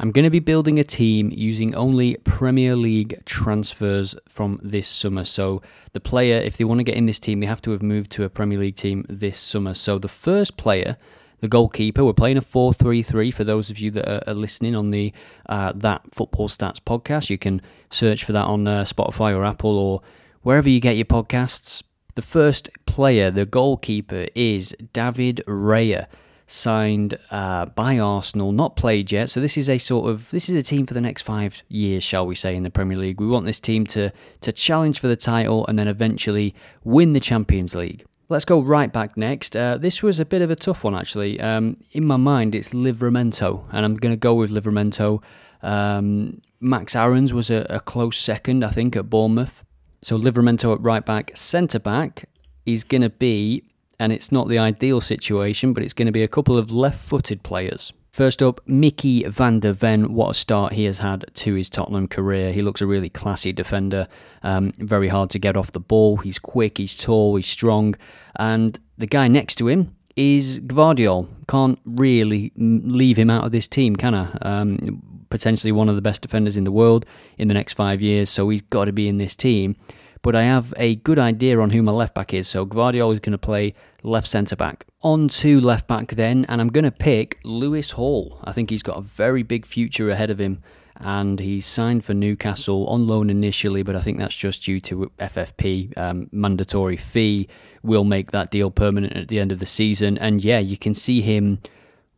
[0.00, 5.24] I'm going to be building a team using only Premier League transfers from this summer.
[5.24, 5.60] So,
[5.92, 8.12] the player, if they want to get in this team, they have to have moved
[8.12, 9.74] to a Premier League team this summer.
[9.74, 10.96] So, the first player,
[11.40, 14.76] the goalkeeper, we're playing a 4 3 3 for those of you that are, listening
[14.76, 15.12] on the
[15.48, 17.28] uh, That Football Stats podcast.
[17.28, 17.60] You can
[17.90, 20.02] search for that on uh, Spotify or Apple or
[20.42, 21.82] wherever you get your podcasts.
[22.14, 26.06] The first player, the goalkeeper, is David Raya
[26.48, 29.30] signed uh, by Arsenal, not played yet.
[29.30, 32.02] So this is a sort of this is a team for the next five years,
[32.02, 33.20] shall we say, in the Premier League.
[33.20, 37.20] We want this team to to challenge for the title and then eventually win the
[37.20, 38.04] Champions League.
[38.30, 39.56] Let's go right back next.
[39.56, 41.40] Uh, this was a bit of a tough one, actually.
[41.40, 45.22] Um, in my mind, it's Livramento, and I'm going to go with Livramento.
[45.62, 49.64] Um, Max Aarons was a, a, close second, I think, at Bournemouth.
[50.02, 52.28] So Livramento at right back, centre back
[52.66, 53.64] is going to be
[53.98, 56.98] and it's not the ideal situation, but it's going to be a couple of left
[56.98, 57.92] footed players.
[58.10, 60.12] First up, Micky van de Ven.
[60.12, 62.52] What a start he has had to his Tottenham career.
[62.52, 64.08] He looks a really classy defender,
[64.42, 66.16] um, very hard to get off the ball.
[66.16, 67.94] He's quick, he's tall, he's strong.
[68.36, 71.28] And the guy next to him is Gvardiol.
[71.46, 74.30] Can't really leave him out of this team, can I?
[74.42, 77.04] Um, potentially one of the best defenders in the world
[77.36, 79.76] in the next five years, so he's got to be in this team
[80.22, 82.48] but I have a good idea on who my left back is.
[82.48, 84.86] So Gvardiol is going to play left centre back.
[85.02, 88.40] On to left back then, and I'm going to pick Lewis Hall.
[88.44, 90.62] I think he's got a very big future ahead of him,
[90.96, 95.10] and he's signed for Newcastle on loan initially, but I think that's just due to
[95.18, 97.48] FFP um, mandatory fee.
[97.82, 100.94] We'll make that deal permanent at the end of the season, and yeah, you can
[100.94, 101.60] see him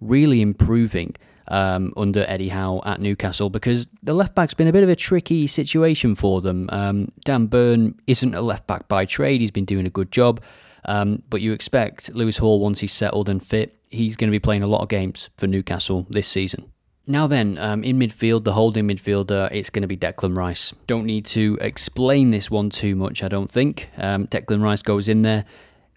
[0.00, 1.16] really improving
[1.48, 4.96] um, under Eddie Howe at Newcastle because the left back's been a bit of a
[4.96, 6.68] tricky situation for them.
[6.70, 10.40] Um, Dan Burn isn't a left back by trade, he's been doing a good job.
[10.84, 14.38] Um, but you expect Lewis Hall, once he's settled and fit, he's going to be
[14.38, 16.70] playing a lot of games for Newcastle this season.
[17.06, 20.74] Now then, um, in midfield, the holding midfielder, it's going to be Declan Rice.
[20.86, 23.88] Don't need to explain this one too much, I don't think.
[23.96, 25.46] Um, Declan Rice goes in there.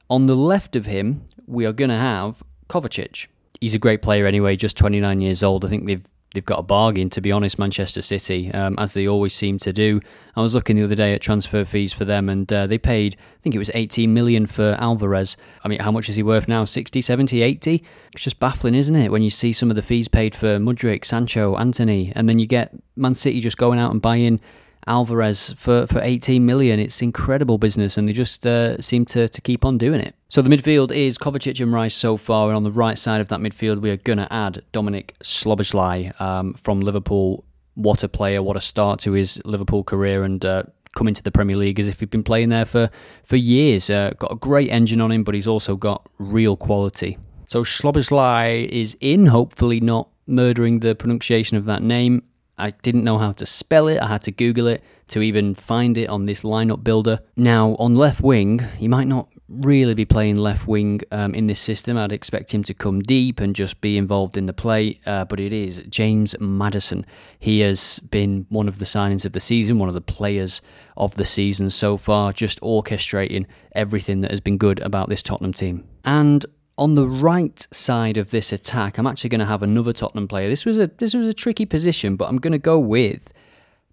[0.10, 3.28] On the left of him, we are going to have Kovacic
[3.62, 5.64] he's a great player anyway, just 29 years old.
[5.64, 9.08] I think they've they've got a bargain, to be honest, Manchester City, um, as they
[9.08, 10.00] always seem to do.
[10.36, 13.18] I was looking the other day at transfer fees for them, and uh, they paid,
[13.20, 15.36] I think it was 18 million for Alvarez.
[15.64, 16.64] I mean, how much is he worth now?
[16.64, 17.84] 60, 70, 80?
[18.14, 21.04] It's just baffling, isn't it, when you see some of the fees paid for Mudryk,
[21.04, 24.40] Sancho, Antony, and then you get Man City just going out and buying
[24.88, 26.80] Alvarez for, for 18 million.
[26.80, 30.16] It's incredible business, and they just uh, seem to, to keep on doing it.
[30.30, 33.28] So the midfield is Kovacic and Rice so far, and on the right side of
[33.30, 37.44] that midfield, we are going to add Dominic Szoboszlai um, from Liverpool.
[37.76, 38.42] What a player!
[38.44, 40.64] What a start to his Liverpool career, and uh,
[40.96, 42.90] coming to the Premier League as if he'd been playing there for
[43.24, 43.90] for years.
[43.90, 47.18] Uh, got a great engine on him, but he's also got real quality.
[47.48, 52.24] So Szoboszlai is in, hopefully not murdering the pronunciation of that name.
[52.62, 54.00] I didn't know how to spell it.
[54.00, 57.20] I had to Google it to even find it on this lineup builder.
[57.36, 61.60] Now, on left wing, he might not really be playing left wing um, in this
[61.60, 61.98] system.
[61.98, 65.40] I'd expect him to come deep and just be involved in the play, uh, but
[65.40, 67.06] it is James Maddison.
[67.40, 70.62] He has been one of the signings of the season, one of the players
[70.96, 75.54] of the season so far, just orchestrating everything that has been good about this Tottenham
[75.54, 75.84] team.
[76.06, 76.46] And
[76.82, 80.50] on the right side of this attack, I'm actually going to have another Tottenham player.
[80.50, 83.32] This was a this was a tricky position, but I'm going to go with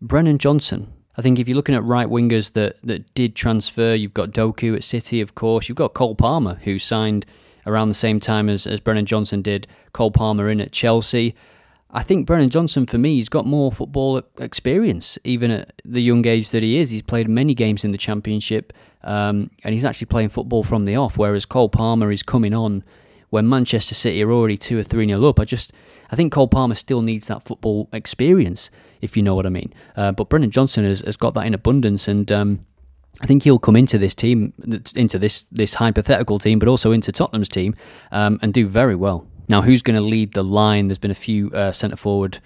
[0.00, 0.90] Brennan Johnson.
[1.18, 4.74] I think if you're looking at right wingers that that did transfer, you've got Doku
[4.74, 5.68] at City, of course.
[5.68, 7.26] You've got Cole Palmer, who signed
[7.66, 9.66] around the same time as, as Brennan Johnson did.
[9.92, 11.34] Cole Palmer in at Chelsea.
[11.90, 16.26] I think Brennan Johnson, for me, he's got more football experience, even at the young
[16.26, 16.90] age that he is.
[16.90, 20.96] He's played many games in the Championship, um, and he's actually playing football from the
[20.96, 22.84] off, whereas Cole Palmer is coming on
[23.30, 25.40] when Manchester City are already 2 or 3 nil up.
[25.40, 25.72] I just
[26.10, 28.70] I think Cole Palmer still needs that football experience,
[29.00, 29.72] if you know what I mean.
[29.96, 32.66] Uh, but Brennan Johnson has, has got that in abundance, and um,
[33.20, 34.52] I think he'll come into this team,
[34.94, 37.74] into this this hypothetical team, but also into Tottenham's team,
[38.12, 39.26] um, and do very well.
[39.48, 40.86] Now, who's going to lead the line?
[40.86, 42.38] There's been a few uh, centre forward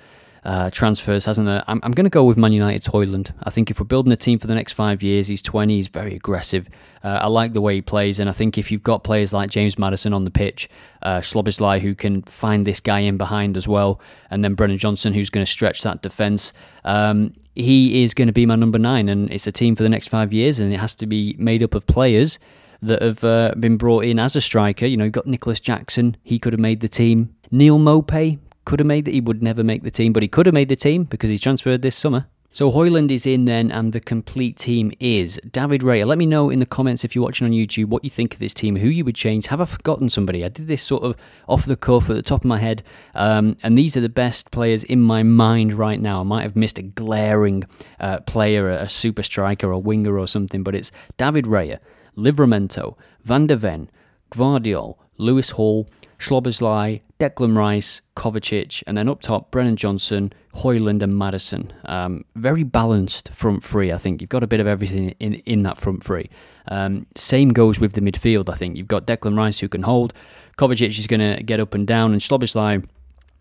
[0.44, 1.62] uh, transfers, hasn't there?
[1.68, 3.32] I'm, I'm going to go with Man United's Højlund.
[3.44, 5.88] I think if we're building a team for the next five years, he's 20, he's
[5.88, 6.68] very aggressive.
[7.04, 9.50] Uh, I like the way he plays, and I think if you've got players like
[9.50, 10.68] James Maddison on the pitch,
[11.03, 14.00] uh, Szoboszlai who can find this guy in behind as well,
[14.30, 16.53] and then Brennan Johnson who's going to stretch that defence,
[16.84, 19.88] um, he is going to be my number nine, and it's a team for the
[19.88, 22.38] next five years, and it has to be made up of players
[22.82, 24.86] that have uh, been brought in as a striker.
[24.86, 27.34] You know, you've got Nicolas Jackson, he could have made the team.
[27.50, 29.14] Neal Maupay could have made that.
[29.14, 31.40] He would never make the team, but he could have made the team because he's
[31.40, 32.26] transferred this summer.
[32.54, 36.04] So Højlund is in then, and the complete team is David Raya.
[36.04, 38.40] Let me know in the comments if you're watching on YouTube what you think of
[38.40, 39.46] this team, who you would change.
[39.46, 40.44] Have I forgotten somebody?
[40.44, 41.16] I did this sort of
[41.48, 42.82] off the cuff at the top of my head,
[43.14, 46.20] um, and these are the best players in my mind right now.
[46.20, 47.64] I might have missed a glaring
[48.00, 51.78] uh, player, a super striker, a winger, or something, but it's David Raya,
[52.16, 53.91] Livramento, Van de Ven,
[54.30, 55.86] Gvardiol, Lewis Hall,
[56.18, 61.72] Szoboszlai, Declan Rice, Kovacic, and then up top, Brennan Johnson, Højlund, and Maddison.
[61.86, 64.20] Um, very balanced front three, I think.
[64.20, 66.30] You've got a bit of everything in, in that front three.
[66.68, 68.76] Um, same goes with the midfield, I think.
[68.76, 70.15] You've got Declan Rice who can hold.
[70.58, 72.84] Kovacic is going to get up and down, and Szoboszlai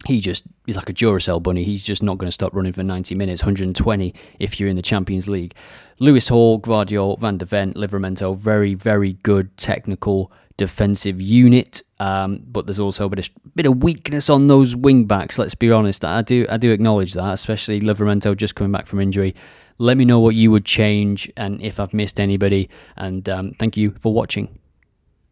[0.05, 1.63] he just he's like a Duracell bunny.
[1.63, 4.81] He's just not going to stop running for 90 minutes, 120 if you're in the
[4.81, 5.55] Champions League.
[5.99, 11.81] Lewis Hall, Gvardiol, Van de Ven, Livramento, very, very good technical defensive unit.
[11.99, 15.37] Um, but there's also a bit of, bit of weakness on those wing backs.
[15.37, 16.03] Let's be honest.
[16.03, 19.35] I do I do acknowledge that, especially Livramento just coming back from injury.
[19.77, 22.69] Let me know what you would change and if I've missed anybody.
[22.97, 24.60] And um, thank you for watching.